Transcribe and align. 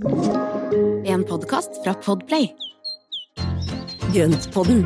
En 0.00 1.24
podkast 1.26 1.80
fra 1.82 1.90
Podplay. 1.98 2.44
Grøntpodden, 4.14 4.84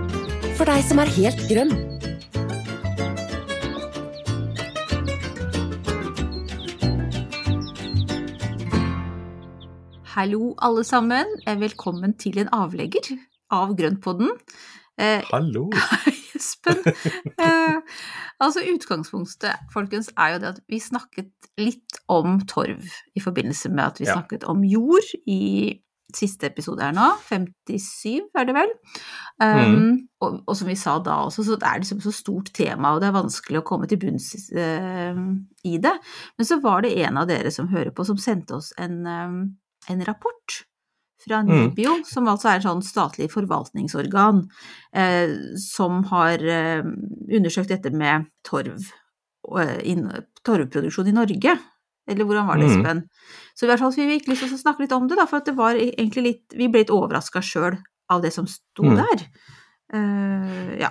for 0.56 0.64
deg 0.64 0.80
som 0.88 1.02
er 1.02 1.10
helt 1.12 1.42
grønn. 1.50 1.74
Hallo, 10.14 10.54
alle 10.64 10.84
sammen. 10.84 11.28
Eh, 11.46 11.60
Velkommen 11.60 12.16
til 12.16 12.38
en 12.40 12.48
avlegger 12.52 13.12
av 13.52 13.76
Grøntpodden. 13.76 14.32
Eh, 14.96 15.20
Hallo! 15.28 15.68
Espen. 16.36 16.80
Eh, 17.36 17.80
altså, 18.42 18.64
utgangspunktet, 18.74 19.70
folkens, 19.72 20.10
er 20.18 20.34
jo 20.34 20.42
det 20.42 20.50
at 20.56 20.60
vi 20.70 20.80
snakket 20.82 21.30
litt 21.60 22.02
om 22.12 22.40
torv 22.50 22.84
i 23.16 23.22
forbindelse 23.22 23.70
med 23.72 23.84
at 23.86 24.02
vi 24.02 24.08
Ja. 24.10 24.18
snakket 24.18 24.44
om 24.50 24.64
jord 24.66 25.14
i 25.26 25.78
siste 26.12 26.44
episode 26.50 26.82
her 26.84 26.92
nå, 26.92 27.06
57 27.24 28.26
er 28.36 28.44
det 28.44 28.54
vel. 28.54 28.72
Um, 29.40 30.08
og, 30.20 30.42
og 30.46 30.56
som 30.58 30.68
vi 30.68 30.74
sa 30.76 30.98
da 31.00 31.22
også, 31.24 31.44
så 31.46 31.56
det 31.56 31.68
er 31.68 31.80
liksom 31.80 32.02
så 32.04 32.12
stort 32.12 32.50
tema, 32.52 32.92
og 32.92 33.00
det 33.00 33.08
er 33.08 33.16
vanskelig 33.16 33.62
å 33.62 33.64
komme 33.64 33.88
til 33.88 34.00
bunns 34.02 34.28
uh, 34.52 35.22
i 35.64 35.78
det. 35.80 35.94
Men 36.36 36.48
så 36.50 36.60
var 36.60 36.84
det 36.84 36.92
en 37.06 37.22
av 37.22 37.30
dere 37.30 37.50
som 37.54 37.70
hører 37.72 37.94
på, 37.96 38.04
som 38.04 38.20
sendte 38.20 38.58
oss 38.58 38.74
en, 38.82 39.00
um, 39.06 39.40
en 39.88 40.04
rapport 40.04 40.58
fra 41.24 41.42
Mm. 41.42 42.04
Som 42.06 42.26
altså 42.26 42.48
er 42.50 42.56
et 42.56 42.66
sånn 42.66 42.82
statlig 42.82 43.30
forvaltningsorgan 43.30 44.48
eh, 44.94 45.28
som 45.56 46.02
har 46.04 46.38
eh, 46.42 46.82
undersøkt 47.32 47.68
dette 47.68 47.92
med 47.92 48.26
torv, 48.44 48.80
eh, 49.58 49.78
in, 49.84 50.10
torvproduksjon 50.44 51.08
i 51.08 51.12
Norge. 51.12 51.58
Eller 52.08 52.24
hvordan 52.26 52.46
var 52.46 52.56
det, 52.58 52.66
Mm. 52.66 52.80
Espen? 52.80 53.02
Så 53.54 53.64
i 53.64 53.68
hvert 53.70 53.78
fall 53.78 53.92
vi 53.92 54.18
fikk 54.18 54.28
lyst 54.28 54.42
til 54.42 54.56
å 54.58 54.62
snakke 54.62 54.80
litt 54.80 54.92
om 54.92 55.06
det, 55.08 55.16
da, 55.16 55.26
for 55.26 55.36
at 55.38 55.44
det 55.46 55.54
var 55.56 55.74
egentlig 55.74 56.22
litt 56.22 56.54
Vi 56.56 56.68
ble 56.68 56.80
litt 56.82 56.90
overraska 56.90 57.40
sjøl 57.40 57.78
av 58.10 58.22
det 58.22 58.32
som 58.32 58.46
sto 58.46 58.82
Mm. 58.82 58.96
der. 58.96 59.26
Eh, 59.94 60.78
ja. 60.80 60.90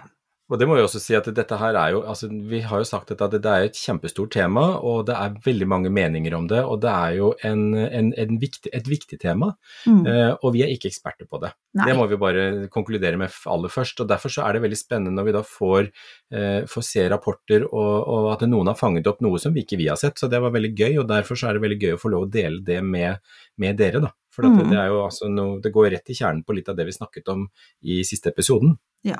Og 0.51 0.59
det 0.59 0.67
må 0.67 0.75
jeg 0.75 0.83
også 0.83 0.99
si 0.99 1.15
at 1.15 1.29
dette 1.31 1.55
her 1.57 1.77
er 1.79 1.93
jo 1.93 2.01
altså 2.11 2.27
Vi 2.27 2.59
har 2.67 2.81
jo 2.81 2.87
sagt 2.87 3.13
at 3.15 3.21
det 3.31 3.39
er 3.47 3.63
et 3.69 3.77
kjempestort 3.79 4.33
tema, 4.35 4.65
og 4.83 5.05
det 5.07 5.15
er 5.15 5.37
veldig 5.45 5.67
mange 5.71 5.89
meninger 5.89 6.33
om 6.35 6.49
det. 6.51 6.59
Og 6.67 6.81
det 6.83 6.91
er 6.91 7.13
jo 7.15 7.29
en, 7.47 7.61
en, 7.79 8.09
en 8.19 8.39
viktig, 8.41 8.71
et 8.75 8.87
viktig 8.91 9.19
tema, 9.21 9.53
Mm. 9.87 10.03
eh, 10.05 10.33
og 10.43 10.51
vi 10.53 10.61
er 10.65 10.69
ikke 10.73 10.89
eksperter 10.91 11.25
på 11.31 11.39
det. 11.41 11.53
Nei. 11.79 11.85
Det 11.87 11.95
må 11.97 12.03
vi 12.11 12.17
bare 12.19 12.67
konkludere 12.69 13.17
med 13.17 13.31
aller 13.49 13.71
først. 13.71 14.01
og 14.03 14.09
Derfor 14.11 14.29
så 14.29 14.43
er 14.45 14.53
det 14.53 14.61
veldig 14.65 14.77
spennende 14.77 15.15
når 15.15 15.25
vi 15.29 15.31
da 15.37 15.41
får, 15.47 15.87
eh, 16.35 16.61
får 16.69 16.83
se 16.85 17.07
rapporter 17.09 17.65
og, 17.71 18.07
og 18.11 18.27
at 18.35 18.45
noen 18.51 18.67
har 18.67 18.75
fanget 18.77 19.07
opp 19.07 19.21
noe 19.25 19.39
som 19.39 19.53
vi 19.55 19.63
ikke 19.63 19.79
vi 19.79 19.87
har 19.87 19.97
sett. 19.97 20.19
Så 20.19 20.29
det 20.29 20.41
var 20.43 20.51
veldig 20.53 20.73
gøy, 20.75 20.99
og 21.01 21.07
derfor 21.09 21.39
så 21.39 21.49
er 21.49 21.57
det 21.57 21.63
veldig 21.65 21.79
gøy 21.81 21.95
å 21.95 22.01
få 22.03 22.11
lov 22.13 22.27
å 22.27 22.31
dele 22.31 22.61
det 22.67 22.81
med, 22.83 23.17
med 23.57 23.77
dere. 23.79 24.01
da. 24.03 24.11
For 24.31 24.43
Mm. 24.47 24.69
det, 24.69 24.77
er 24.79 24.87
jo 24.87 25.01
altså 25.07 25.27
noe, 25.31 25.59
det 25.63 25.71
går 25.73 25.89
rett 25.91 26.09
i 26.09 26.13
kjernen 26.15 26.43
på 26.45 26.53
litt 26.55 26.69
av 26.69 26.75
det 26.77 26.85
vi 26.87 26.91
snakket 26.95 27.27
om 27.33 27.47
i 27.83 28.01
siste 28.07 28.29
episoden. 28.31 28.77
Ja. 29.03 29.17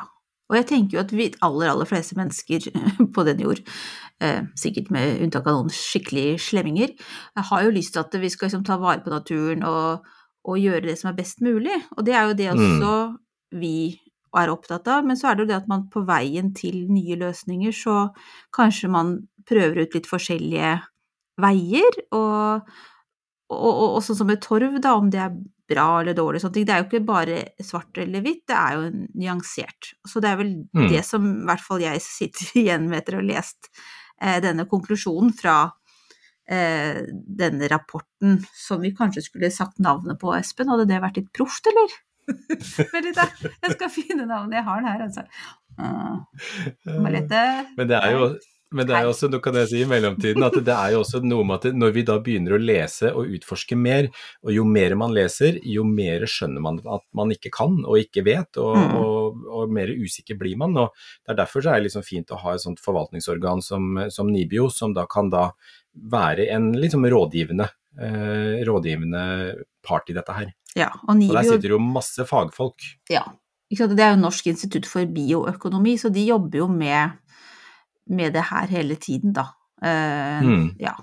Og 0.52 0.58
jeg 0.60 0.68
tenker 0.70 0.98
jo 0.98 1.04
at 1.06 1.14
vi 1.16 1.30
aller, 1.42 1.72
aller 1.72 1.88
fleste 1.90 2.18
mennesker 2.20 2.68
på 3.16 3.24
den 3.28 3.40
jord, 3.42 3.64
eh, 4.22 4.44
sikkert 4.60 4.92
med 4.92 5.24
unntak 5.24 5.48
av 5.48 5.62
noen 5.62 5.72
skikkelig 5.74 6.36
slemminger, 6.44 6.94
har 7.40 7.64
jo 7.66 7.72
lyst 7.74 7.96
til 7.96 8.04
at 8.04 8.20
vi 8.20 8.30
skal 8.30 8.50
liksom 8.50 8.66
ta 8.68 8.78
vare 8.82 9.02
på 9.06 9.14
naturen 9.14 9.64
og, 9.68 10.06
og 10.44 10.60
gjøre 10.62 10.90
det 10.90 10.98
som 11.00 11.12
er 11.12 11.18
best 11.18 11.42
mulig. 11.46 11.80
Og 11.96 12.06
det 12.06 12.18
er 12.18 12.28
jo 12.30 12.38
det 12.38 12.50
Mm. 12.52 12.60
også 12.60 12.96
vi 13.62 13.76
er 14.36 14.52
opptatt 14.52 14.88
av. 14.88 15.06
Men 15.08 15.18
så 15.20 15.32
er 15.32 15.36
det 15.36 15.46
jo 15.46 15.52
det 15.52 15.60
at 15.62 15.68
man 15.72 15.88
på 15.92 16.04
veien 16.08 16.54
til 16.56 16.86
nye 16.92 17.18
løsninger, 17.20 17.72
så 17.76 18.10
kanskje 18.56 18.92
man 18.92 19.18
prøver 19.50 19.84
ut 19.84 19.96
litt 19.98 20.08
forskjellige 20.08 20.76
veier. 21.42 21.98
Og, 22.16 22.68
og, 23.52 23.72
og, 23.72 23.88
og 23.98 24.04
sånn 24.06 24.20
som 24.22 24.30
med 24.32 24.42
torv, 24.44 24.78
da, 24.84 24.96
om 24.96 25.10
det 25.12 25.20
er 25.26 25.36
bra 25.72 25.88
eller 26.02 26.16
dårlig, 26.18 26.44
sånne 26.44 26.58
ting. 26.60 26.68
Det 26.70 26.76
er 26.76 26.84
jo 26.84 26.88
ikke 26.90 27.04
bare 27.08 27.40
svart 27.64 27.98
eller 28.04 28.24
hvitt, 28.26 28.44
det 28.52 28.58
er 28.60 28.78
jo 28.78 28.92
nyansert. 29.24 29.92
Så 30.08 30.22
det 30.24 30.30
er 30.32 30.40
vel 30.44 30.54
Mm. 30.76 30.88
det 30.92 31.04
som 31.08 31.26
i 31.32 31.46
hvert 31.50 31.66
fall 31.66 31.82
jeg 31.84 32.04
sitter 32.06 32.52
igjen 32.64 32.88
med 32.92 33.02
etter 33.02 33.18
å 33.18 33.22
ha 33.24 33.28
lest 33.32 33.72
eh, 34.22 34.38
denne 34.44 34.68
konklusjonen 34.70 35.34
fra 35.34 35.58
eh, 36.52 37.02
denne 37.42 37.68
rapporten, 37.72 38.40
som 38.54 38.82
vi 38.84 38.94
kanskje 38.96 39.24
skulle 39.30 39.52
sagt 39.52 39.80
navnet 39.80 40.20
på, 40.22 40.34
Espen. 40.38 40.70
Hadde 40.72 40.88
det 40.90 41.02
vært 41.04 41.20
litt 41.22 41.32
proft, 41.34 41.68
eller? 41.72 41.98
Vent 42.94 43.06
litt, 43.08 43.18
da. 43.18 43.28
Jeg 43.66 43.76
skal 43.78 43.90
finne 43.92 44.28
navnet. 44.30 44.60
Jeg 44.60 44.68
har 44.68 44.82
den 44.82 44.92
her, 44.92 45.06
altså. 45.08 45.26
Uh. 45.80 46.20
Men 47.02 47.88
det 47.90 47.98
er 47.98 48.12
jo 48.14 48.26
men 48.72 48.88
det 48.88 48.96
er 48.96 49.06
jo 49.06 49.12
også, 49.12 49.28
nå 49.32 49.40
kan 49.44 49.58
jeg 49.60 49.70
si 49.72 49.82
i 49.84 49.88
mellomtiden, 49.90 50.44
at 50.48 50.56
det 50.64 50.74
er 50.76 50.94
jo 50.96 51.02
også 51.04 51.20
noe 51.26 51.44
med 51.48 51.60
at 51.60 51.76
når 51.76 51.92
vi 51.96 52.04
da 52.08 52.18
begynner 52.24 52.56
å 52.56 52.62
lese 52.62 53.12
og 53.12 53.34
utforske 53.36 53.76
mer, 53.76 54.08
og 54.46 54.54
jo 54.56 54.64
mer 54.68 54.96
man 55.00 55.14
leser, 55.16 55.60
jo 55.68 55.84
mer 55.88 56.24
skjønner 56.30 56.64
man 56.64 56.80
at 56.86 57.04
man 57.18 57.34
ikke 57.36 57.52
kan 57.54 57.80
og 57.84 58.00
ikke 58.00 58.24
vet, 58.28 58.58
og, 58.58 58.78
Mm. 58.82 58.96
og, 58.98 59.44
og 59.52 59.74
mer 59.76 59.92
usikker 59.92 60.38
blir 60.40 60.56
man. 60.58 60.78
og 60.78 60.96
det 61.26 61.34
er 61.34 61.40
Derfor 61.42 61.62
så 61.62 61.74
er 61.74 61.82
det 61.82 61.90
liksom 61.90 62.06
fint 62.08 62.32
å 62.32 62.40
ha 62.40 62.54
et 62.56 62.64
sånt 62.64 62.80
forvaltningsorgan 62.80 63.62
som, 63.62 64.00
som 64.10 64.32
NIBIO, 64.32 64.70
som 64.72 64.94
da 64.96 65.06
kan 65.06 65.30
da 65.30 65.52
være 65.94 66.48
en 66.56 66.72
liksom 66.74 67.06
rådgivende, 67.12 67.68
eh, 68.00 68.64
rådgivende 68.68 69.24
part 69.84 70.10
i 70.10 70.16
dette 70.16 70.34
her. 70.34 70.54
Ja, 70.76 70.90
og 71.08 71.18
NIBIO, 71.18 71.36
Og 71.36 71.36
der 71.36 71.50
sitter 71.50 71.76
jo 71.76 71.80
masse 71.84 72.26
fagfolk. 72.26 72.80
Ja. 73.12 73.26
Det 73.72 74.04
er 74.04 74.16
jo 74.18 74.20
Norsk 74.20 74.48
institutt 74.52 74.86
for 74.86 75.08
bioøkonomi, 75.08 75.94
så 75.96 76.10
de 76.12 76.26
jobber 76.28 76.58
jo 76.60 76.68
med, 76.68 77.14
med 78.10 78.34
det 78.34 78.44
her 78.50 78.68
hele 78.68 78.96
tiden, 78.96 79.34
da. 79.34 79.46
Eh, 79.84 80.42
Mm. 80.44 80.76
Ja. 80.80 80.94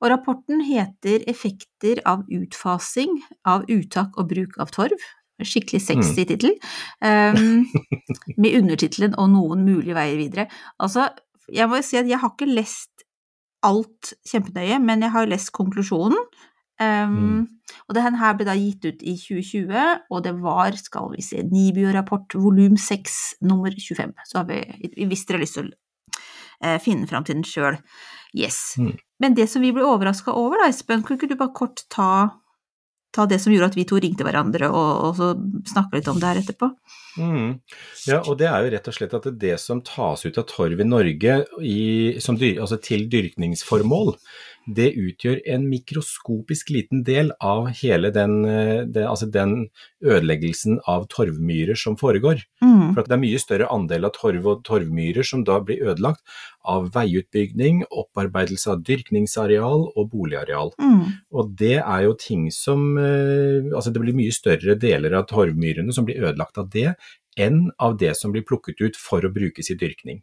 Og 0.00 0.10
rapporten 0.10 0.60
heter 0.64 1.20
'Effekter 1.28 2.00
av 2.06 2.24
utfasing 2.32 3.20
av 3.44 3.64
uttak 3.68 4.16
og 4.16 4.28
bruk 4.28 4.58
av 4.58 4.70
torv'. 4.70 4.98
Skikkelig 5.42 5.80
sexy 5.80 6.24
tittel. 6.24 6.50
Um, 7.02 7.66
med 8.38 8.54
undertittelen 8.62 9.14
'Og 9.18 9.30
noen 9.30 9.64
mulige 9.64 9.94
veier 9.94 10.16
videre'. 10.16 10.48
Altså, 10.80 11.08
jeg 11.52 11.68
må 11.68 11.76
jo 11.76 11.82
si 11.82 11.96
at 11.96 12.06
jeg 12.08 12.18
har 12.18 12.30
ikke 12.30 12.54
lest 12.54 12.90
alt 13.62 14.14
kjempenøye, 14.28 14.78
men 14.80 15.02
jeg 15.02 15.10
har 15.10 15.26
lest 15.26 15.52
konklusjonen. 15.52 16.16
Um, 16.80 17.48
Og 17.88 17.94
den 17.94 18.14
her 18.16 18.32
ble 18.34 18.44
da 18.46 18.54
gitt 18.54 18.84
ut 18.84 19.02
i 19.02 19.14
2020, 19.16 20.00
og 20.10 20.24
det 20.24 20.34
var, 20.42 20.72
skal 20.76 21.10
vi 21.16 21.22
se, 21.22 21.36
NIBIO-rapport 21.42 22.34
volum 22.34 22.76
6 22.76 23.34
nummer 23.42 23.70
25. 23.70 24.12
Så 24.26 24.38
har 24.38 24.44
vi, 24.44 24.64
hvis 25.06 25.24
dere 25.26 25.36
har 25.36 25.42
lyst 25.44 25.54
til 25.54 25.68
å 25.68 25.70
finne 26.84 27.08
fram 27.08 27.24
til 27.26 27.38
den 27.38 27.46
sjøl. 27.46 27.78
Yes. 28.36 28.74
Mm. 28.78 28.94
Men 29.20 29.34
det 29.34 29.48
som 29.50 29.62
vi 29.64 29.72
ble 29.74 29.84
overraska 29.86 30.34
over, 30.36 30.60
da, 30.60 30.70
Espen, 30.70 31.02
kunne 31.04 31.18
ikke 31.18 31.30
du 31.32 31.38
bare 31.40 31.54
kort 31.56 31.82
ta, 31.92 32.10
ta 33.14 33.26
det 33.28 33.40
som 33.42 33.52
gjorde 33.52 33.72
at 33.72 33.78
vi 33.78 33.86
to 33.88 33.98
ringte 34.00 34.24
hverandre, 34.26 34.70
og, 34.70 34.90
og 35.08 35.18
så 35.18 35.32
snakke 35.72 35.98
litt 35.98 36.10
om 36.12 36.20
det 36.20 36.30
her 36.30 36.40
etterpå? 36.42 36.70
Mm. 37.20 37.58
Ja, 38.06 38.20
og 38.20 38.38
det 38.40 38.48
er 38.48 38.64
jo 38.64 38.72
rett 38.76 38.90
og 38.92 38.96
slett 38.96 39.16
at 39.18 39.28
det 39.42 39.56
som 39.62 39.82
tas 39.86 40.24
ut 40.24 40.38
av 40.40 40.46
torv 40.50 40.80
i 40.80 40.86
Norge 40.86 41.40
i, 41.60 41.80
som 42.22 42.38
dyr, 42.40 42.62
altså 42.62 42.80
til 42.82 43.08
dyrkningsformål, 43.12 44.14
det 44.76 44.90
utgjør 44.98 45.40
en 45.54 45.66
mikroskopisk 45.70 46.70
liten 46.74 47.02
del 47.06 47.32
av 47.42 47.68
hele 47.80 48.10
den, 48.14 48.44
eh, 48.44 48.82
det, 48.86 49.04
altså 49.06 49.28
den 49.30 49.68
ødeleggelsen 50.04 50.80
av 50.88 51.06
torvmyrer 51.12 51.78
som 51.78 51.96
foregår. 52.00 52.42
Mm. 52.62 52.94
For 52.94 53.02
det 53.02 53.16
er 53.16 53.22
mye 53.24 53.42
større 53.42 53.68
andel 53.72 54.08
av 54.08 54.14
torv 54.16 54.46
og 54.46 54.64
torvmyrer 54.68 55.26
som 55.26 55.44
da 55.44 55.60
blir 55.64 55.82
ødelagt 55.82 56.22
av 56.64 56.90
veiutbygging, 56.94 57.84
opparbeidelse 57.90 58.70
av 58.74 58.82
dyrkningsareal 58.86 59.86
og 59.94 60.10
boligareal. 60.12 60.74
Mm. 60.80 61.04
Og 61.32 61.54
det 61.60 61.78
er 61.80 62.04
jo 62.06 62.16
ting 62.18 62.50
som 62.54 62.96
eh, 62.98 63.70
Altså 63.70 63.90
det 63.92 64.00
blir 64.02 64.16
mye 64.16 64.32
større 64.34 64.74
deler 64.78 65.14
av 65.16 65.28
torvmyrene 65.30 65.92
som 65.94 66.06
blir 66.08 66.20
ødelagt 66.22 66.58
av 66.60 66.68
det, 66.72 66.94
enn 67.38 67.70
av 67.78 67.96
det 68.00 68.14
som 68.18 68.32
blir 68.34 68.44
plukket 68.46 68.80
ut 68.82 68.98
for 68.98 69.24
å 69.24 69.32
brukes 69.32 69.70
i 69.70 69.78
dyrkning. 69.78 70.20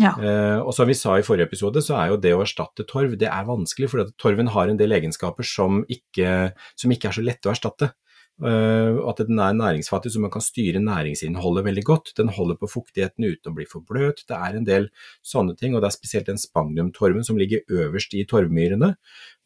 Ja. 0.00 0.14
Eh, 0.16 0.58
og 0.62 0.72
som 0.72 0.88
vi 0.88 0.96
sa 0.96 1.18
i 1.18 1.24
forrige 1.26 1.50
episode, 1.50 1.82
så 1.84 1.98
er 2.00 2.12
jo 2.12 2.20
det 2.20 2.32
å 2.32 2.44
erstatte 2.44 2.86
torv 2.88 3.18
det 3.20 3.28
er 3.28 3.48
vanskelig, 3.48 3.90
for 3.92 4.12
torven 4.20 4.48
har 4.54 4.70
en 4.70 4.80
del 4.80 4.94
egenskaper 4.96 5.44
som 5.46 5.82
ikke, 5.92 6.52
som 6.80 6.94
ikke 6.94 7.10
er 7.10 7.18
så 7.18 7.24
lette 7.26 7.50
å 7.50 7.52
erstatte. 7.52 7.92
Uh, 8.42 8.96
at 9.06 9.20
den 9.22 9.38
er 9.38 9.52
næringsfattig, 9.54 10.10
så 10.14 10.22
man 10.22 10.32
kan 10.32 10.42
styre 10.42 10.80
næringsinnholdet 10.82 11.66
veldig 11.66 11.84
godt. 11.86 12.14
Den 12.16 12.32
holder 12.32 12.56
på 12.58 12.70
fuktigheten 12.72 13.26
uten 13.28 13.52
å 13.52 13.54
bli 13.54 13.66
for 13.68 13.84
bløt. 13.86 14.24
Det 14.26 14.34
er 14.34 14.56
en 14.58 14.66
del 14.66 14.88
sånne 15.20 15.54
ting, 15.60 15.76
og 15.76 15.84
det 15.84 15.90
er 15.90 15.94
spesielt 15.98 16.30
den 16.30 16.40
spagnumtorven 16.40 17.22
som 17.28 17.38
ligger 17.38 17.62
øverst 17.70 18.16
i 18.18 18.24
torvmyrene. 18.26 18.94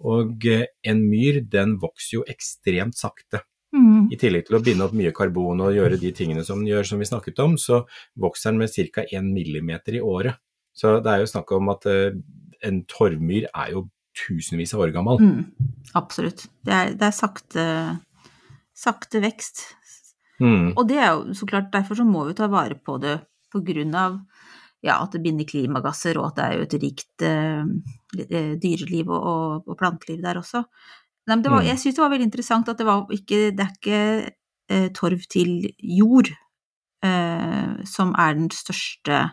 Og 0.07 0.49
uh, 0.49 0.65
en 0.87 1.05
myr 1.11 1.43
den 1.43 1.77
vokser 1.83 2.21
jo 2.21 2.25
ekstremt 2.31 2.97
sakte. 2.97 3.43
Mm. 3.77 4.09
I 4.15 4.17
tillegg 4.21 4.47
til 4.47 4.57
å 4.57 4.63
binde 4.65 4.87
opp 4.87 4.95
mye 4.97 5.13
karbon 5.13 5.61
og 5.67 5.75
gjøre 5.77 5.99
de 6.01 6.13
tingene 6.17 6.45
som 6.47 6.63
den 6.63 6.71
gjør 6.71 6.87
som 6.89 7.03
vi 7.03 7.09
snakket 7.11 7.43
om, 7.45 7.59
så 7.61 7.83
vokser 8.17 8.55
den 8.55 8.63
med 8.63 8.73
ca. 8.95 9.05
1 9.05 9.33
millimeter 9.35 9.99
i 9.99 10.01
året. 10.01 10.39
Så 10.77 10.99
det 11.05 11.13
er 11.13 11.23
jo 11.23 11.31
snakk 11.31 11.53
om 11.57 11.71
at 11.73 11.87
eh, 11.89 12.19
en 12.67 12.83
torvmyr 12.91 13.49
er 13.53 13.73
jo 13.73 13.87
tusenvis 14.17 14.75
av 14.77 14.85
år 14.87 14.93
gammel. 14.95 15.21
Mm. 15.21 15.71
Absolutt. 15.99 16.47
Det 16.65 16.73
er, 16.73 16.93
det 16.97 17.09
er 17.09 17.17
sakte, 17.17 17.65
sakte 18.77 19.21
vekst. 19.25 19.65
Mm. 20.41 20.75
Og 20.77 20.85
det 20.89 20.99
er 21.01 21.11
jo 21.15 21.37
så 21.37 21.49
klart, 21.49 21.73
derfor 21.73 21.97
så 21.99 22.05
må 22.05 22.27
vi 22.29 22.37
ta 22.37 22.49
vare 22.53 22.77
på 22.77 22.99
det 23.01 23.19
på 23.53 23.63
grunn 23.65 23.95
av 23.97 24.21
ja, 24.85 24.99
at 25.01 25.17
det 25.17 25.23
binder 25.25 25.49
klimagasser, 25.49 26.19
og 26.21 26.29
at 26.31 26.37
det 26.37 26.45
er 26.45 26.57
jo 26.57 26.65
et 26.67 26.77
rikt 26.83 27.25
eh, 27.25 27.65
eh, 28.29 28.53
dyreliv 28.61 29.09
og, 29.11 29.23
og, 29.33 29.71
og 29.73 29.79
planteliv 29.81 30.21
der 30.23 30.39
også. 30.41 30.63
Nei, 31.27 31.35
men 31.35 31.43
det 31.43 31.51
var, 31.51 31.65
Mm. 31.65 31.69
jeg 31.73 31.81
syns 31.83 31.97
det 31.97 32.05
var 32.05 32.13
veldig 32.13 32.29
interessant 32.29 32.69
at 32.69 32.79
det, 32.79 32.87
var 32.87 33.07
ikke, 33.11 33.41
det 33.57 33.65
er 33.65 33.73
ikke 33.75 34.03
eh, 34.71 34.89
torv 34.95 35.25
til 35.33 35.73
jord 35.81 36.31
eh, 37.03 37.73
som 37.89 38.13
er 38.15 38.37
den 38.39 38.53
største 38.55 39.25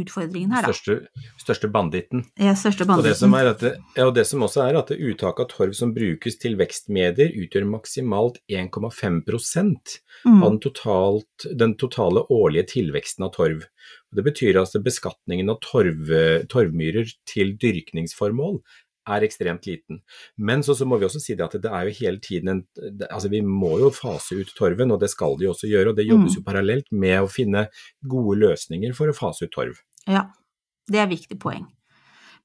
utfordringen 0.00 0.52
her, 0.54 0.62
da. 0.66 0.72
Største, 0.74 1.08
største 1.40 1.70
banditten. 1.72 2.24
Ja, 2.40 2.52
største 2.58 2.82
Og 2.84 2.88
det, 2.88 2.92
banditten. 2.94 3.20
som 3.22 3.34
er 3.38 3.50
at 3.52 3.60
det, 3.64 3.72
ja, 3.96 4.06
og 4.08 4.14
det 4.16 4.26
som 4.28 4.42
også 4.46 4.64
er 4.68 4.78
at 4.80 4.90
uttaket 4.90 5.14
uttak 5.14 5.40
av 5.40 5.48
torv 5.52 5.74
som 5.78 5.94
brukes 5.94 6.36
til 6.42 6.56
vekstmedier, 6.60 7.30
utgjør 7.44 7.66
maksimalt 7.70 8.40
1,5 8.50 9.22
Mm. 10.24 10.42
av 10.42 10.50
den, 10.50 10.60
totalt, 10.60 11.46
den 11.58 11.74
totale 11.76 12.22
årlige 12.32 12.66
tilveksten 12.74 13.24
av 13.26 13.32
torv. 13.34 13.64
Og 14.10 14.16
det 14.16 14.24
betyr 14.24 14.56
altså 14.60 14.80
beskatningen 14.80 15.50
av 15.50 15.58
torv, 15.60 16.08
torvmyrer 16.48 17.10
til 17.28 17.52
dyrkningsformål 17.60 18.60
er 19.06 19.24
ekstremt 19.26 19.66
liten. 19.68 20.00
Men 20.36 20.62
så, 20.64 20.74
så 20.74 20.86
må 20.88 20.98
vi 20.98 21.06
også 21.08 21.20
si 21.20 21.34
det 21.36 21.44
at 21.44 21.56
det 21.60 21.70
er 21.70 21.88
jo 21.88 21.96
hele 21.98 22.20
tiden 22.24 22.48
en 22.48 22.62
altså 23.10 23.28
Vi 23.30 23.40
må 23.44 23.78
jo 23.82 23.90
fase 23.92 24.38
ut 24.40 24.54
torven, 24.56 24.90
og 24.94 25.00
det 25.00 25.10
skal 25.12 25.36
de 25.40 25.48
også 25.50 25.68
gjøre. 25.68 25.90
og 25.90 25.96
Det 25.96 26.06
jobbes 26.08 26.34
Mm. 26.34 26.38
jo 26.38 26.46
parallelt 26.46 26.90
med 26.92 27.20
å 27.20 27.28
finne 27.30 27.68
gode 28.08 28.38
løsninger 28.40 28.94
for 28.96 29.08
å 29.08 29.16
fase 29.16 29.44
ut 29.44 29.52
torv. 29.52 29.76
Ja, 30.08 30.26
det 30.88 30.98
er 30.98 31.06
et 31.06 31.16
viktig 31.18 31.38
poeng. 31.40 31.66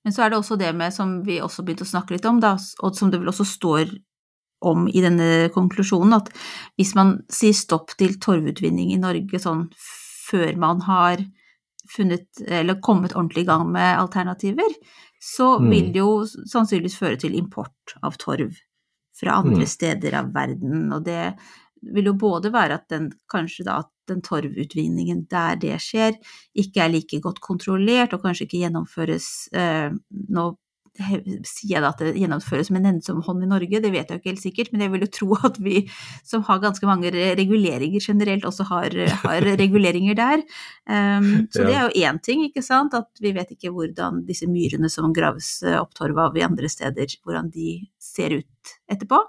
Men 0.04 0.14
så 0.14 0.24
er 0.24 0.30
det 0.30 0.40
også 0.40 0.58
det 0.58 0.74
med, 0.76 0.94
som 0.94 1.24
vi 1.26 1.40
også 1.44 1.64
begynte 1.64 1.84
å 1.84 1.92
snakke 1.92 2.12
litt 2.16 2.26
om, 2.26 2.40
da, 2.40 2.58
og 2.84 2.96
som 2.96 3.12
det 3.12 3.20
vel 3.20 3.32
også 3.32 3.46
står 3.46 3.98
om 4.62 4.88
i 4.88 5.02
denne 5.02 5.50
konklusjonen, 5.56 6.14
at 6.16 6.30
hvis 6.80 6.94
man 6.96 7.22
sier 7.32 7.54
stopp 7.56 7.96
til 8.00 8.18
torvutvinning 8.20 8.92
i 8.92 9.00
Norge 9.00 9.40
sånn 9.40 9.70
før 10.30 10.56
man 10.60 10.82
har 10.82 11.24
funnet, 11.90 12.28
eller 12.48 12.80
kommet 12.84 13.16
ordentlig 13.16 13.44
i 13.44 13.50
gang 13.50 13.72
med 13.72 13.98
alternativer, 13.98 14.68
så 15.20 15.60
Mm. 15.60 15.70
vil 15.70 15.92
det 15.94 16.00
jo 16.00 16.26
sannsynligvis 16.26 16.98
føre 16.98 17.18
til 17.20 17.36
import 17.36 17.96
av 18.04 18.18
torv 18.18 18.56
fra 19.20 19.32
andre 19.42 19.66
Mm. 19.66 19.68
steder 19.68 20.14
av 20.14 20.34
verden, 20.34 20.94
og 20.94 21.04
det 21.04 21.36
vil 21.84 22.06
jo 22.06 22.14
både 22.14 22.52
være 22.52 22.74
at 22.74 22.88
den 22.90 23.12
kanskje 23.32 23.64
da 23.66 23.80
at 23.80 23.90
den 24.08 24.22
torvutvinningen 24.22 25.28
der 25.30 25.56
det 25.56 25.78
skjer, 25.80 26.16
ikke 26.56 26.82
er 26.84 26.90
like 26.90 27.20
godt 27.22 27.40
kontrollert 27.42 28.14
og 28.14 28.22
kanskje 28.24 28.48
ikke 28.48 28.64
gjennomføres 28.66 29.50
eh, 29.54 29.92
Nå 30.30 30.58
sier 31.48 31.76
jeg 31.76 31.82
da 31.84 31.90
at 31.94 32.00
det 32.02 32.16
gjennomføres 32.18 32.72
med 32.74 32.84
nennsom 32.86 33.22
hånd 33.26 33.44
i 33.46 33.50
Norge, 33.50 33.82
det 33.84 33.92
vet 33.94 34.10
jeg 34.10 34.20
ikke 34.22 34.32
helt 34.32 34.44
sikkert, 34.44 34.72
men 34.74 34.82
jeg 34.82 34.92
vil 34.94 35.06
jo 35.06 35.12
tro 35.20 35.30
at 35.50 35.60
vi 35.62 35.84
som 36.26 36.44
har 36.48 36.60
ganske 36.64 36.86
mange 36.90 37.12
reguleringer 37.12 38.02
generelt, 38.02 38.46
også 38.46 38.66
har, 38.72 38.96
har 39.24 39.48
reguleringer 39.64 40.16
der. 40.20 40.44
Um, 40.90 41.48
så 41.54 41.66
det 41.68 41.76
er 41.76 41.88
jo 41.88 42.04
én 42.08 42.20
ting, 42.26 42.44
ikke 42.48 42.64
sant, 42.66 42.94
at 42.98 43.10
vi 43.22 43.32
vet 43.36 43.52
ikke 43.56 43.72
hvordan 43.76 44.24
disse 44.28 44.48
myrene 44.50 44.90
som 44.90 45.14
graves 45.14 45.60
opp 45.80 45.94
torv 45.98 46.18
av 46.20 46.38
i 46.38 46.46
andre 46.46 46.70
steder, 46.72 47.18
hvordan 47.24 47.50
de 47.54 47.76
ser 48.00 48.40
ut 48.42 48.76
etterpå. 48.92 49.22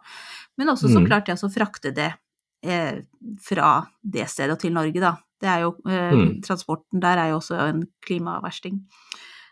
Men 0.58 0.68
også 0.74 0.88
så 0.90 1.00
Mm. 1.00 1.06
klart 1.08 1.26
det 1.26 1.38
å 1.40 1.48
frakte 1.52 1.94
det 1.94 2.12
eh, 2.62 3.00
fra 3.40 3.86
det 4.02 4.26
stedet 4.28 4.52
og 4.52 4.60
til 4.60 4.72
Norge, 4.72 5.00
da. 5.00 5.14
Det 5.40 5.48
er 5.48 5.60
jo, 5.62 5.70
eh, 5.88 6.12
Mm. 6.12 6.42
Transporten 6.44 7.00
der 7.00 7.16
er 7.16 7.28
jo 7.30 7.38
også 7.38 7.56
en 7.68 7.86
klimaversting. 8.04 8.82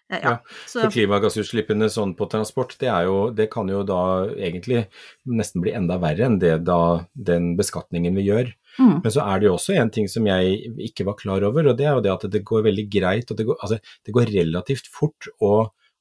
Ja, 0.08 0.38
så, 0.64 0.80
For 0.80 0.92
klimagassutslippene 0.94 1.90
sånn 1.92 2.14
på 2.16 2.28
transport, 2.32 2.72
det, 2.80 2.88
er 2.88 3.08
jo, 3.10 3.16
det 3.34 3.50
kan 3.52 3.68
jo 3.68 3.82
da 3.86 4.00
egentlig 4.32 4.86
nesten 5.28 5.60
bli 5.64 5.74
enda 5.76 5.98
verre 6.00 6.24
enn 6.24 6.38
det 6.40 6.54
da 6.64 7.04
den 7.12 7.50
beskatningen 7.58 8.16
vi 8.16 8.24
gjør. 8.30 8.48
mm, 8.78 8.94
Men 9.04 9.12
så 9.12 9.26
er 9.26 9.42
det 9.42 9.50
jo 9.50 9.56
også 9.58 9.76
en 9.76 9.92
ting 9.92 10.08
som 10.08 10.24
jeg 10.30 10.72
ikke 10.88 11.04
var 11.10 11.18
klar 11.20 11.44
over, 11.50 11.68
og 11.68 11.76
det 11.76 11.90
er 11.90 11.98
jo 11.98 12.04
det 12.06 12.14
at 12.14 12.24
det 12.32 12.44
går 12.48 12.64
veldig 12.70 12.86
greit, 12.94 13.28
og 13.28 13.36
det 13.36 13.48
går, 13.50 13.60
altså, 13.60 13.80
det 14.08 14.16
går 14.16 14.32
relativt 14.32 14.88
fort 14.88 15.28
å 15.44 15.52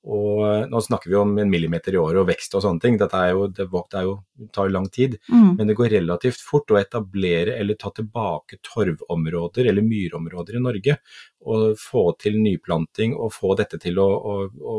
og 0.07 0.69
nå 0.71 0.79
snakker 0.81 1.11
vi 1.11 1.17
om 1.19 1.33
en 1.41 1.49
millimeter 1.51 1.95
i 1.95 1.99
året 1.99 2.21
og 2.21 2.29
vekst 2.29 2.55
og 2.55 2.63
sånne 2.63 2.83
ting, 2.83 2.97
dette 2.99 3.19
er 3.19 3.33
jo, 3.35 3.47
det, 3.51 3.65
det 3.67 3.99
er 3.99 4.05
jo, 4.07 4.13
tar 4.55 4.71
lang 4.71 4.87
tid. 4.93 5.17
mm, 5.27 5.49
Men 5.57 5.67
det 5.67 5.75
går 5.79 5.91
relativt 5.97 6.43
fort 6.43 6.71
å 6.71 6.79
etablere 6.79 7.57
eller 7.59 7.75
ta 7.79 7.91
tilbake 7.91 8.61
torvområder 8.63 9.67
eller 9.67 9.83
myrområder 9.83 10.59
i 10.59 10.63
Norge. 10.63 10.97
Og 11.47 11.75
få 11.79 12.05
til 12.21 12.39
nyplanting 12.39 13.17
og 13.17 13.33
få 13.35 13.55
dette 13.59 13.79
til 13.83 13.99
å, 13.99 14.07
å, 14.07 14.37
å 14.47 14.77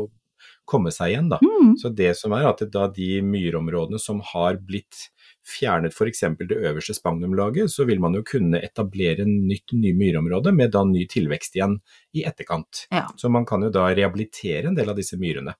komme 0.69 0.91
seg 0.93 1.13
igjen. 1.13 1.29
Da. 1.31 1.39
mm, 1.43 1.75
Så 1.81 1.89
det 1.95 2.13
som 2.19 2.33
er 2.37 2.47
at 2.49 2.61
da 2.71 2.87
de 2.93 3.19
myrområdene 3.25 3.99
som 4.01 4.21
har 4.33 4.59
blitt 4.61 5.09
fjernet 5.49 5.95
f.eks. 5.95 6.21
det 6.45 6.57
øverste 6.57 6.93
spagnumlaget, 6.93 7.71
så 7.73 7.85
vil 7.89 8.01
man 8.03 8.13
jo 8.17 8.21
kunne 8.27 8.61
etablere 8.61 9.23
en 9.25 9.47
nytt 9.49 9.73
ny 9.73 9.93
myrområde 9.97 10.53
med 10.53 10.73
da 10.75 10.83
ny 10.85 11.07
tilvekst 11.09 11.57
igjen 11.57 11.79
i 12.13 12.23
etterkant. 12.29 12.85
ja. 12.93 13.07
Så 13.17 13.31
man 13.33 13.45
kan 13.49 13.63
jo 13.65 13.71
da 13.73 13.87
rehabilitere 13.89 14.69
en 14.69 14.77
del 14.77 14.89
av 14.91 14.99
disse 14.99 15.17
myrene. 15.17 15.55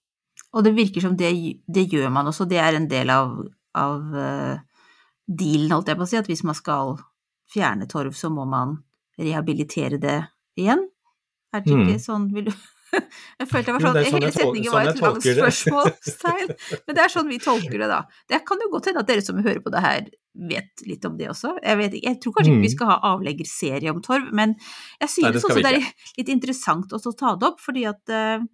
Og 0.54 0.64
det 0.66 0.74
virker 0.78 1.02
som 1.04 1.16
det, 1.18 1.32
det 1.68 1.88
gjør 1.92 2.10
man 2.14 2.30
også, 2.32 2.48
det 2.50 2.58
er 2.62 2.78
en 2.78 2.88
del 2.90 3.10
av, 3.14 3.36
av 3.78 4.14
uh, 4.14 4.58
dealen, 5.30 5.74
holdt 5.76 5.92
jeg 5.92 6.00
på 6.00 6.06
å 6.08 6.10
si, 6.10 6.18
at 6.18 6.30
hvis 6.30 6.46
man 6.48 6.58
skal 6.58 6.96
fjerne 7.54 7.88
torv, 7.90 8.14
så 8.18 8.32
må 8.34 8.46
man 8.50 8.78
rehabilitere 9.20 10.00
det 10.02 10.20
igjen. 10.58 10.86
Er 11.54 11.62
det 11.66 11.74
ikke 11.74 11.98
Mm. 11.98 12.02
sånn, 12.02 12.28
vil 12.34 12.46
du 12.50 12.52
Jeg 12.94 13.48
følte 13.50 13.66
det 13.70 13.74
var 13.76 13.84
sånn, 13.84 13.98
er 14.00 14.06
sånn 14.10 14.16
hele 14.20 14.30
jeg 14.30 14.36
setningen 14.36 14.72
sånn 14.72 14.76
var 14.76 14.88
et 14.90 15.02
langt 15.04 15.26
spørsmålstegn, 15.26 16.54
men 16.88 16.96
det 16.98 17.04
er 17.04 17.12
sånn 17.14 17.30
vi 17.30 17.38
tolker 17.44 17.78
det, 17.84 17.90
da. 17.92 18.00
Det 18.32 18.40
kan 18.48 18.64
jo 18.64 18.70
godt 18.74 18.90
hende 18.90 19.04
at 19.04 19.10
dere 19.12 19.24
som 19.26 19.38
hører 19.44 19.62
på 19.66 19.74
det 19.74 19.84
her, 19.86 20.10
vet 20.50 20.84
litt 20.88 21.06
om 21.10 21.16
det 21.20 21.28
også. 21.32 21.54
Jeg, 21.64 21.78
vet, 21.82 21.96
jeg 22.06 22.20
tror 22.24 22.34
kanskje 22.38 22.54
ikke 22.54 22.64
vi 22.66 22.70
Mm. 22.72 22.76
skal 22.78 22.92
ha 22.94 22.98
avleggerserie 23.14 23.92
om 23.94 24.02
torv, 24.06 24.28
men 24.32 24.54
jeg 24.56 25.08
Nei, 25.08 25.14
synes 25.14 25.38
det 25.38 25.44
også 25.44 25.64
det 25.64 25.72
er 25.74 25.88
litt 26.20 26.30
interessant 26.36 26.94
også 26.96 27.12
å 27.14 27.18
ta 27.20 27.36
det 27.36 27.48
opp, 27.50 27.60
fordi 27.64 27.86
at 27.90 28.14
eh, 28.14 28.46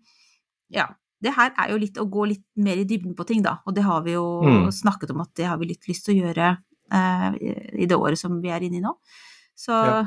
ja, 0.74 0.88
det 1.22 1.34
her 1.36 1.54
er 1.58 1.72
jo 1.74 1.78
litt 1.82 1.98
å 2.02 2.06
gå 2.12 2.26
litt 2.32 2.44
mer 2.58 2.78
i 2.82 2.86
dybden 2.88 3.16
på 3.18 3.26
ting, 3.28 3.42
da. 3.46 3.58
Og 3.66 3.76
det 3.78 3.84
har 3.88 4.02
vi 4.06 4.14
jo 4.18 4.26
Mm. 4.46 4.68
snakket 4.74 5.12
om 5.16 5.22
at 5.22 5.34
det 5.36 5.46
har 5.48 5.58
vi 5.62 5.66
litt 5.74 5.88
lyst 5.88 6.06
til 6.06 6.16
å 6.16 6.26
gjøre 6.28 6.50
eh, 6.92 7.32
i 7.82 7.86
det 7.90 7.96
året 7.98 8.18
som 8.20 8.40
vi 8.42 8.50
er 8.54 8.62
inne 8.68 8.78
i 8.78 8.84
nå. 8.84 8.92
Så 9.56 9.72
Ja. 9.72 10.02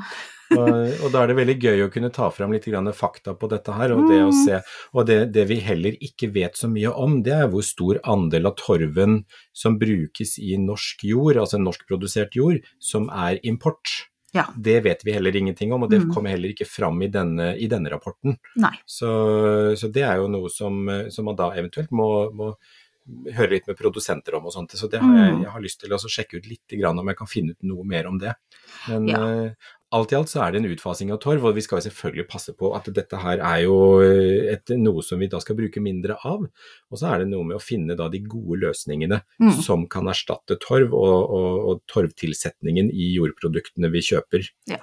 Og, 0.49 1.03
og 1.05 1.11
da 1.13 1.19
er 1.21 1.27
det 1.29 1.35
veldig 1.37 1.55
gøy 1.61 1.81
å 1.85 1.91
kunne 1.93 2.09
ta 2.09 2.25
fram 2.33 2.49
litt 2.55 2.65
grann 2.65 2.87
fakta 2.97 3.35
på 3.37 3.47
dette 3.51 3.69
her. 3.77 3.91
Og 3.93 4.07
det, 4.09 4.17
Mm. 4.17 4.31
se, 4.33 4.61
og 4.97 5.05
det, 5.05 5.31
det 5.31 5.43
vi 5.47 5.59
heller 5.61 5.93
ikke 6.01 6.31
vet 6.33 6.57
så 6.57 6.65
mye 6.67 6.89
om, 6.89 7.21
det 7.21 7.33
er 7.35 7.47
hvor 7.47 7.61
stor 7.61 7.99
andel 8.03 8.47
av 8.49 8.55
torven 8.57 9.25
som 9.53 9.77
brukes 9.77 10.39
i 10.41 10.57
norsk 10.57 11.03
jord, 11.05 11.37
altså 11.37 11.61
norskprodusert 11.61 12.33
jord, 12.33 12.63
som 12.79 13.09
er 13.13 13.37
import. 13.43 14.09
Ja. 14.33 14.47
Det 14.57 14.83
vet 14.85 15.01
vi 15.05 15.13
heller 15.13 15.35
ingenting 15.37 15.71
om, 15.73 15.83
og 15.83 15.89
det 15.91 16.01
Mm. 16.01 16.13
kommer 16.13 16.29
heller 16.33 16.49
ikke 16.49 16.65
fram 16.67 16.99
i 17.01 17.07
denne, 17.09 17.55
i 17.57 17.67
denne 17.67 17.89
rapporten. 17.89 18.37
Så, 18.87 19.77
så 19.77 19.91
det 19.91 20.01
er 20.03 20.17
jo 20.17 20.27
noe 20.27 20.49
som, 20.49 20.81
som 21.09 21.25
man 21.25 21.35
da 21.35 21.51
eventuelt 21.51 21.89
må, 21.91 22.31
må 22.33 22.55
høre 23.33 23.49
litt 23.55 23.67
med 23.67 23.77
produsenter 23.77 24.35
om 24.37 24.45
og 24.45 24.53
sånt. 24.53 24.71
Så 24.77 24.89
det 24.89 24.99
har 25.01 25.09
jeg, 25.15 25.33
Mm. 25.35 25.41
jeg 25.43 25.51
har 25.51 25.61
lyst 25.61 25.79
til 25.81 25.89
å 25.89 25.97
sjekke 25.97 26.37
ut 26.37 26.47
litt 26.47 26.67
grann 26.79 26.99
om 26.99 27.07
jeg 27.07 27.17
kan 27.17 27.27
finne 27.27 27.51
ut 27.51 27.63
noe 27.63 27.83
mer 27.83 28.07
om 28.07 28.17
det. 28.17 28.35
Men 28.87 29.07
Ja. 29.07 29.19
uh, 29.19 29.51
alt 29.91 30.11
i 30.11 30.15
alt 30.15 30.27
så 30.29 30.45
er 30.45 30.51
det 30.51 30.61
en 30.63 30.71
utfasing 30.71 31.11
av 31.11 31.19
torv, 31.19 31.43
og 31.45 31.55
vi 31.55 31.61
skal 31.61 31.79
selvfølgelig 31.81 32.27
passe 32.29 32.53
på 32.55 32.75
at 32.75 32.85
dette 32.93 33.17
her 33.17 33.39
er 33.39 33.63
jo 33.63 33.99
eh, 34.01 34.53
et, 34.53 34.69
noe 34.77 35.01
som 35.01 35.17
vi 35.19 35.27
da 35.27 35.39
skal 35.39 35.55
bruke 35.55 35.81
mindre 35.81 36.15
av. 36.23 36.45
Og 36.91 36.97
så 36.97 37.11
er 37.13 37.19
det 37.19 37.29
noe 37.29 37.43
med 37.43 37.57
å 37.57 37.61
finne 37.61 37.95
da 37.97 38.07
de 38.07 38.19
gode 38.19 38.59
løsningene 38.61 39.21
Mm. 39.41 39.51
som 39.63 39.87
kan 39.87 40.05
erstatte 40.05 40.59
torv, 40.59 40.93
og, 40.93 41.29
og, 41.29 41.69
og 41.69 41.81
torvtilsetningen 41.87 42.91
i 42.93 43.15
jordproduktene 43.17 43.89
vi 43.91 43.99
kjøper. 44.01 44.49
Ja, 44.67 44.77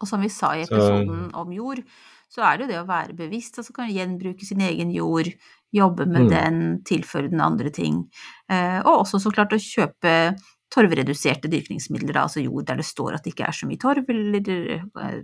Og 0.00 0.08
som 0.08 0.20
vi 0.20 0.28
sa 0.28 0.52
i 0.56 0.64
Så- 0.64 0.74
episoden 0.74 1.30
om 1.34 1.52
jord, 1.52 1.78
så 2.32 2.40
er 2.48 2.56
det 2.58 2.64
jo 2.66 2.70
det 2.72 2.80
å 2.80 2.88
være 2.88 3.16
bevisst. 3.18 3.58
Altså 3.60 3.74
kan 3.76 3.90
gjenbruke 3.92 4.46
sin 4.48 4.62
egen 4.64 4.90
jord, 4.94 5.28
jobbe 5.72 6.06
med 6.08 6.26
Mm. 6.26 6.30
den, 6.32 6.82
tilføre 6.88 7.28
den 7.32 7.40
andre 7.44 7.70
ting. 7.72 8.02
Eh, 8.48 8.80
og 8.80 9.04
også 9.04 9.20
så 9.20 9.32
klart 9.32 9.52
å 9.52 9.60
kjøpe 9.60 10.16
torvreduserte 10.72 11.48
dyrkningsmidler, 11.52 12.16
altså 12.16 12.40
jord 12.42 12.64
der 12.66 12.76
det 12.80 12.86
står 12.88 13.14
at 13.18 13.24
det 13.24 13.34
ikke 13.34 13.48
er 13.48 13.56
så 13.56 13.68
mye 13.68 13.80
torv, 13.80 14.08
eller 14.08 14.48
eh, 14.48 15.22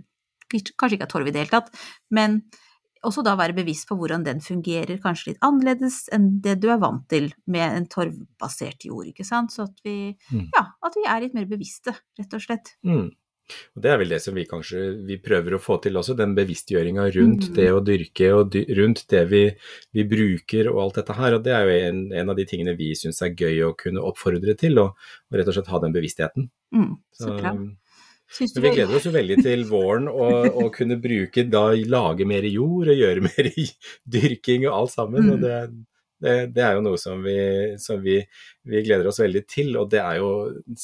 kanskje 0.49 0.97
ikke 0.97 1.05
er 1.07 1.13
torv 1.13 1.27
i 1.29 1.31
det 1.33 1.43
hele 1.43 1.53
tatt. 1.59 1.69
Men 2.13 2.43
også 3.05 3.23
da 3.23 3.35
være 3.39 3.55
bevisst 3.55 3.87
på 3.89 3.95
hvordan 3.97 4.25
den 4.25 4.41
fungerer, 4.43 4.99
kanskje 5.01 5.31
litt 5.31 5.41
annerledes 5.45 6.09
enn 6.13 6.41
det 6.43 6.57
du 6.59 6.67
er 6.73 6.77
vant 6.81 7.05
til 7.09 7.29
med 7.47 7.77
en 7.77 7.85
torvbasert 7.87 8.85
jord, 8.89 9.07
ikke 9.07 9.25
sant. 9.25 9.53
Så 9.55 9.63
at 9.69 9.77
vi, 9.85 10.15
Mm. 10.33 10.49
ja, 10.55 10.65
at 10.83 10.93
vi 10.97 11.05
er 11.07 11.21
litt 11.21 11.33
mer 11.33 11.45
bevisste, 11.45 11.95
rett 12.19 12.33
og 12.33 12.41
slett. 12.41 12.75
Mm. 12.85 13.09
Og 13.75 13.83
Det 13.83 13.91
er 13.91 13.99
vel 14.01 14.13
det 14.13 14.21
som 14.23 14.35
vi 14.37 14.45
kanskje 14.49 14.83
vi 15.07 15.19
prøver 15.23 15.55
å 15.55 15.61
få 15.61 15.79
til 15.83 15.99
også, 15.99 16.15
den 16.17 16.35
bevisstgjøringa 16.37 17.09
rundt 17.15 17.49
Mm. 17.49 17.55
det 17.55 17.67
å 17.73 17.81
dyrke 17.83 18.31
og 18.35 18.51
dy 18.53 18.65
rundt 18.77 19.05
det 19.09 19.23
vi, 19.29 19.43
vi 19.93 20.03
bruker 20.03 20.69
og 20.71 20.81
alt 20.83 21.01
dette 21.01 21.17
her. 21.17 21.35
Og 21.37 21.43
det 21.43 21.53
er 21.55 21.65
jo 21.65 21.89
en, 21.89 22.01
en 22.13 22.29
av 22.29 22.39
de 22.39 22.45
tingene 22.45 22.77
vi 22.77 22.93
syns 22.95 23.21
er 23.25 23.35
gøy 23.35 23.63
å 23.67 23.75
kunne 23.77 24.03
oppfordre 24.05 24.55
til, 24.59 24.79
og, 24.79 24.97
og 25.29 25.39
rett 25.39 25.47
og 25.47 25.57
slett 25.57 25.71
ha 25.73 25.83
den 25.83 25.95
bevisstheten. 25.95 26.49
Mm, 26.75 26.95
så 27.15 27.35
bra. 27.35 27.53
Men 27.53 27.77
vi 28.61 28.69
gleder 28.75 28.93
oss 28.93 29.07
jo 29.07 29.11
veldig 29.15 29.39
til 29.41 29.63
våren 29.65 30.05
og, 30.11 30.51
og 30.53 30.67
kunne 30.75 30.99
bruke, 31.01 31.47
da 31.49 31.71
lage 31.73 32.27
mer 32.29 32.45
jord 32.45 32.91
og 32.93 32.99
gjøre 32.99 33.23
mer 33.29 33.49
dyrking 34.05 34.67
og 34.67 34.75
alt 34.75 34.93
sammen. 34.93 35.25
Mm. 35.25 35.31
og 35.33 35.45
det, 35.47 35.55
det, 36.23 36.35
det 36.55 36.63
er 36.65 36.77
jo 36.77 36.83
noe 36.85 36.99
som, 36.99 37.23
vi, 37.23 37.39
som 37.81 38.01
vi, 38.03 38.19
vi 38.67 38.83
gleder 38.85 39.07
oss 39.09 39.21
veldig 39.23 39.43
til. 39.49 39.73
Og 39.79 39.89
det 39.91 40.01
er 40.03 40.19
jo 40.19 40.31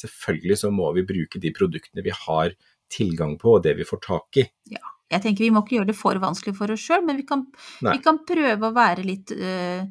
selvfølgelig 0.00 0.58
så 0.62 0.72
må 0.74 0.90
vi 0.96 1.06
bruke 1.08 1.40
de 1.42 1.52
produktene 1.56 2.04
vi 2.06 2.14
har 2.14 2.54
tilgang 2.92 3.34
på 3.40 3.56
og 3.56 3.64
det 3.66 3.76
vi 3.78 3.86
får 3.86 4.02
tak 4.06 4.42
i. 4.42 4.46
Ja. 4.72 4.84
Jeg 5.06 5.22
tenker 5.22 5.44
vi 5.44 5.52
må 5.54 5.62
ikke 5.62 5.76
gjøre 5.76 5.92
det 5.92 5.94
for 5.94 6.18
vanskelig 6.18 6.56
for 6.58 6.72
oss 6.74 6.82
sjøl, 6.82 7.04
men 7.06 7.18
vi 7.20 7.22
kan, 7.28 7.44
vi 7.78 7.98
kan 8.02 8.16
prøve 8.26 8.66
å 8.66 8.74
være 8.74 9.04
litt 9.06 9.30
øh, 9.36 9.84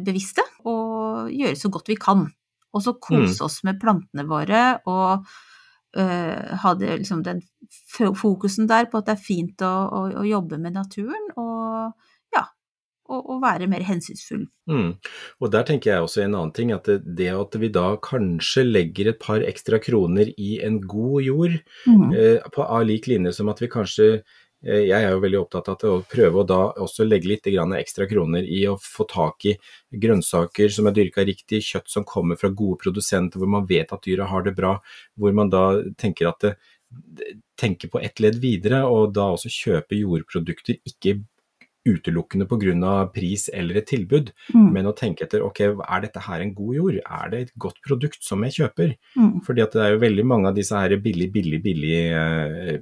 bevisste 0.00 0.44
og 0.64 1.28
gjøre 1.28 1.58
så 1.60 1.68
godt 1.72 1.90
vi 1.92 1.98
kan. 2.00 2.24
Og 2.72 2.84
så 2.84 2.94
kose 2.96 3.44
oss 3.44 3.58
med 3.68 3.76
plantene 3.80 4.24
våre 4.28 4.62
og 4.88 5.26
øh, 6.00 6.56
ha 6.62 6.72
det, 6.80 6.94
liksom, 7.02 7.20
den 7.26 7.42
fokusen 7.92 8.68
der 8.70 8.88
på 8.88 9.02
at 9.02 9.10
det 9.10 9.18
er 9.18 9.26
fint 9.26 9.64
å, 9.64 9.72
å, 9.92 10.02
å 10.22 10.24
jobbe 10.24 10.60
med 10.62 10.76
naturen, 10.78 11.28
og 11.36 11.92
og, 13.08 13.22
og 13.24 13.40
være 13.42 13.68
mer 13.70 13.84
hensynsfull. 13.88 14.44
Mm. 14.70 14.90
Og 15.40 15.52
der 15.52 15.64
tenker 15.68 15.92
jeg 15.92 16.04
også 16.04 16.24
en 16.24 16.34
annen 16.34 16.54
ting, 16.56 16.72
at 16.74 16.88
det, 16.88 17.00
det, 17.18 17.30
at 17.32 17.56
vi 17.60 17.70
da 17.72 17.94
kanskje 18.04 18.66
legger 18.68 19.12
et 19.12 19.22
par 19.22 19.44
ekstra 19.44 19.80
kroner 19.82 20.32
i 20.36 20.58
en 20.64 20.80
god 20.84 21.22
jord, 21.24 21.56
Mm. 21.88 22.12
eh, 22.12 22.50
på 22.52 22.62
av 22.62 22.84
lik 22.86 23.06
linje 23.08 23.32
som 23.32 23.48
at 23.48 23.60
vi 23.62 23.68
kanskje 23.70 24.06
eh, 24.64 24.84
jeg 24.88 24.96
er 24.98 25.12
jo 25.12 25.22
veldig 25.22 25.38
opptatt 25.40 25.68
av 25.72 25.92
å 25.94 26.02
prøve 26.10 26.42
å 26.42 26.46
da 26.46 26.58
også 26.84 27.06
legge 27.06 27.30
litt 27.30 27.46
ekstra 27.46 28.06
kroner 28.10 28.44
i 28.44 28.64
å 28.68 28.76
få 28.80 29.06
tak 29.08 29.46
i 29.46 29.54
grønnsaker 29.90 30.68
som 30.68 30.86
er 30.86 30.96
dyrka 30.96 31.24
riktig, 31.24 31.62
kjøtt 31.64 31.88
som 31.88 32.04
kommer 32.04 32.36
fra 32.36 32.48
gode 32.50 32.78
produsenter, 32.82 33.38
hvor 33.38 33.48
man 33.48 33.66
vet 33.66 33.92
at 33.92 34.02
dyra 34.04 34.26
har 34.26 34.42
det 34.42 34.56
bra, 34.56 34.78
hvor 35.16 35.32
man 35.32 35.50
da 35.50 35.82
tenker 35.96 36.28
at 36.28 36.40
det, 36.40 36.56
tenker 37.58 37.88
på 37.88 38.00
ett 38.00 38.20
ledd 38.20 38.38
videre, 38.42 38.84
og 38.86 39.12
da 39.16 39.32
også 39.34 39.50
kjøpe 39.52 39.98
jordprodukter 39.98 40.78
ikke 40.88 41.18
utelukkende 41.88 42.46
pga. 42.48 42.94
pris 43.12 43.48
eller 43.52 43.78
et 43.80 43.86
tilbud, 43.86 44.32
Mm. 44.54 44.72
men 44.72 44.86
å 44.86 44.94
tenke 44.96 45.24
etter 45.24 45.42
ok, 45.44 45.60
er 45.60 46.00
dette 46.04 46.20
her 46.20 46.40
en 46.40 46.54
god 46.54 46.74
jord, 46.74 47.00
er 47.04 47.30
det 47.30 47.40
et 47.40 47.52
godt 47.58 47.80
produkt 47.86 48.22
som 48.22 48.42
jeg 48.44 48.52
kjøper? 48.58 48.94
Mm. 49.16 49.42
Fordi 49.44 49.62
at 49.62 49.72
det 49.72 49.82
er 49.82 49.92
jo 49.94 50.04
veldig 50.04 50.24
mange 50.26 50.48
av 50.48 50.54
disse 50.54 50.72
her 50.76 50.96
billig, 50.96 51.32
billig, 51.32 51.62
billig 51.62 51.98
eh, 52.12 52.78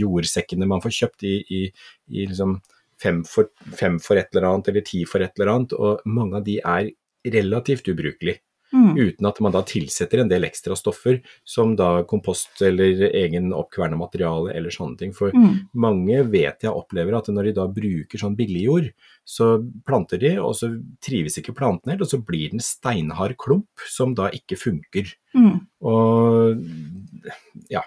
jordsekkene 0.00 0.66
man 0.66 0.80
får 0.80 0.96
kjøpt 1.00 1.24
i, 1.28 1.34
i, 1.50 1.62
i 2.10 2.26
liksom 2.26 2.60
fem 3.00 3.22
for, 3.24 3.48
fem 3.76 3.98
for 4.02 4.20
et 4.20 4.28
eller 4.34 4.48
annet, 4.50 4.68
eller 4.68 4.84
ti 4.84 5.04
for 5.08 5.24
et 5.24 5.32
eller 5.38 5.54
annet, 5.54 5.72
og 5.72 6.00
mange 6.04 6.36
av 6.36 6.44
de 6.44 6.58
er 6.60 6.90
relativt 7.24 7.88
ubrukelige. 7.88 8.40
Mm. 8.72 8.92
Uten 8.96 9.26
at 9.26 9.40
man 9.42 9.52
da 9.52 9.62
tilsetter 9.66 10.20
en 10.22 10.28
del 10.30 10.44
ekstra 10.46 10.76
stoffer, 10.78 11.20
som 11.44 11.72
da 11.76 12.04
kompost 12.06 12.60
eller 12.62 13.02
egen 13.10 13.50
oppkverna 13.56 13.98
materiale 13.98 14.54
eller 14.54 14.70
sånne 14.70 14.98
ting. 14.98 15.12
For 15.12 15.32
Mm. 15.34 15.68
mange 15.74 16.22
vet 16.30 16.62
jeg 16.62 16.70
opplever 16.70 17.16
at 17.18 17.26
når 17.26 17.44
de 17.44 17.52
da 17.52 17.66
bruker 17.66 18.18
sånn 18.18 18.36
billigjord, 18.36 18.92
så 19.26 19.58
planter 19.86 20.18
de, 20.18 20.36
og 20.38 20.54
så 20.54 20.70
trives 21.02 21.38
ikke 21.38 21.54
planten 21.54 21.90
helt, 21.90 22.02
og 22.02 22.08
så 22.08 22.24
blir 22.24 22.50
det 22.50 22.54
en 22.54 22.60
steinhard 22.60 23.36
klump 23.36 23.66
som 23.88 24.14
da 24.14 24.30
ikke 24.30 24.56
funker. 24.58 25.14
Mm. 25.34 25.66
Og 25.82 26.62
ja. 27.70 27.82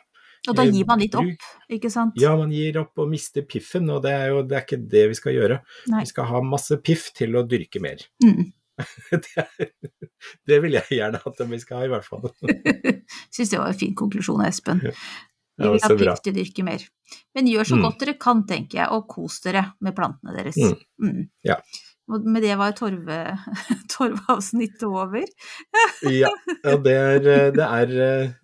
Og 0.50 0.58
da 0.58 0.66
gir 0.68 0.84
man 0.86 1.00
litt 1.00 1.16
opp, 1.16 1.46
ikke 1.72 1.90
sant? 1.92 2.18
Ja, 2.20 2.34
man 2.36 2.52
gir 2.52 2.76
opp 2.82 3.00
og 3.00 3.08
mister 3.08 3.46
piffen, 3.48 3.88
og 3.90 4.02
det 4.04 4.12
er 4.12 4.34
jo 4.34 4.42
det 4.44 4.58
er 4.58 4.66
ikke 4.66 4.82
det 4.92 5.06
vi 5.14 5.16
skal 5.16 5.34
gjøre. 5.38 5.62
Nei. 5.88 6.02
Vi 6.04 6.12
skal 6.12 6.28
ha 6.28 6.42
masse 6.44 6.76
piff 6.84 7.14
til 7.16 7.38
å 7.40 7.46
dyrke 7.48 7.80
mer. 7.80 8.04
Mm. 8.24 8.52
Det, 9.24 9.44
det 10.50 10.58
vil 10.64 10.74
jeg 10.80 10.98
gjerne 10.98 11.20
at 11.22 11.42
vi 11.50 11.60
skal 11.62 11.78
ha, 11.82 11.86
i 11.86 11.92
hvert 11.94 12.08
fall. 12.08 12.26
Syns 13.36 13.52
det 13.52 13.60
var 13.60 13.70
en 13.70 13.78
fin 13.78 13.94
konklusjon, 13.96 14.42
Espen. 14.48 14.82
Vi 14.84 15.70
vil 15.70 15.84
ha 15.84 15.90
plikt 15.94 16.24
til 16.26 16.34
å 16.34 16.38
dyrke 16.40 16.66
mer. 16.66 16.86
Men 17.38 17.50
gjør 17.52 17.68
så 17.70 17.78
Mm. 17.78 17.84
godt 17.86 18.00
dere 18.02 18.14
kan, 18.18 18.42
tenker 18.50 18.80
jeg, 18.80 18.88
og 18.96 19.06
kos 19.12 19.40
dere 19.46 19.68
med 19.86 19.94
plantene 19.98 20.34
deres. 20.34 20.58
Mm. 20.58 20.80
Mm. 21.06 21.28
Ja. 21.46 21.60
Og 22.10 22.26
med 22.26 22.42
det 22.44 22.56
var 22.60 22.74
torve, 22.76 23.20
torveavsnittet 23.94 24.84
over. 24.88 25.24
Ja, 26.10 26.32
ja 26.64 26.76
det, 26.78 26.94
er, 26.94 27.20
det, 27.56 27.66
er, 27.66 27.94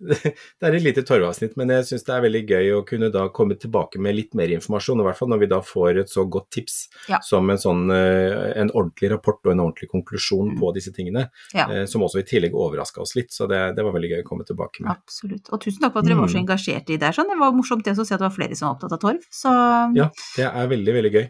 det 0.00 0.68
er 0.68 0.76
et 0.78 0.84
lite 0.86 1.04
torvavsnitt, 1.06 1.56
men 1.60 1.72
jeg 1.74 1.88
syns 1.90 2.06
det 2.06 2.14
er 2.16 2.24
veldig 2.26 2.42
gøy 2.50 2.70
å 2.78 2.82
kunne 2.88 3.10
da 3.14 3.26
komme 3.34 3.56
tilbake 3.60 4.00
med 4.02 4.16
litt 4.16 4.34
mer 4.38 4.52
informasjon, 4.56 5.00
i 5.02 5.06
hvert 5.08 5.18
fall 5.18 5.30
når 5.32 5.42
vi 5.44 5.50
da 5.52 5.60
får 5.64 6.02
et 6.04 6.12
så 6.12 6.24
godt 6.30 6.50
tips 6.54 6.78
Ja. 7.10 7.18
som 7.24 7.48
en 7.50 7.58
sånn 7.60 7.90
eh, 7.94 8.52
en 8.60 8.70
ordentlig 8.70 9.10
rapport 9.12 9.40
og 9.46 9.52
en 9.54 9.64
ordentlig 9.66 9.90
konklusjon 9.92 10.50
Mm. 10.50 10.58
på 10.60 10.70
disse 10.74 10.90
tingene, 10.94 11.26
Ja, 11.54 11.66
eh, 11.70 11.84
som 11.90 12.02
også 12.02 12.20
i 12.20 12.26
tillegg 12.26 12.54
overraska 12.56 13.00
oss 13.02 13.14
litt, 13.16 13.30
så 13.34 13.46
det, 13.50 13.58
det 13.76 13.84
var 13.84 13.92
veldig 13.92 14.10
gøy 14.14 14.22
å 14.22 14.28
komme 14.28 14.44
tilbake 14.48 14.80
med. 14.82 14.90
absolutt. 14.96 15.50
Og 15.52 15.60
tusen 15.60 15.80
takk 15.82 15.92
for 15.92 16.00
at 16.00 16.06
dere 16.08 16.16
var 16.18 16.28
så 16.28 16.38
Mm. 16.40 16.46
engasjerte 16.46 16.94
i 16.94 16.96
det. 17.00 17.10
Sånn. 17.14 17.28
Det 17.28 17.38
var 17.38 17.52
morsomt 17.52 17.84
det 17.84 17.92
å 17.98 18.04
se 18.06 18.14
at 18.14 18.20
det 18.20 18.28
var 18.28 18.34
flere 18.36 18.56
som 18.56 18.68
var 18.68 18.76
opptatt 18.78 18.92
av 18.96 19.00
torv. 19.00 19.20
Så 19.30 19.50
Ja, 19.96 20.08
det 20.36 20.46
er 20.46 20.66
veldig, 20.70 20.94
veldig 20.96 21.12
gøy. 21.12 21.26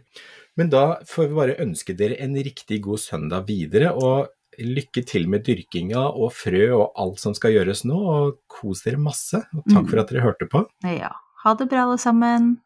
Men 0.61 0.69
da 0.73 0.83
får 1.09 1.31
vi 1.31 1.37
bare 1.38 1.55
ønske 1.64 1.95
dere 1.97 2.19
en 2.21 2.35
riktig 2.37 2.83
god 2.85 3.00
søndag 3.00 3.47
videre, 3.49 3.95
og 3.97 4.29
lykke 4.61 5.07
til 5.09 5.25
med 5.31 5.47
dyrkinga 5.47 6.02
og 6.11 6.35
frø 6.37 6.67
og 6.76 6.90
alt 7.00 7.23
som 7.23 7.33
skal 7.38 7.55
gjøres 7.55 7.81
nå, 7.88 7.97
og 7.97 8.37
kos 8.50 8.83
dere 8.85 9.00
masse. 9.00 9.40
Og 9.57 9.64
takk 9.73 9.87
Mm. 9.87 9.90
for 9.95 10.02
at 10.05 10.12
dere 10.12 10.26
hørte 10.26 10.50
på. 10.52 10.67
ja, 10.85 11.09
ha 11.45 11.55
det 11.55 11.71
bra 11.71 11.87
alle 11.87 11.97
sammen. 11.99 12.59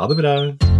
Ha 0.00 0.08
det 0.10 0.16
bra. 0.18 0.79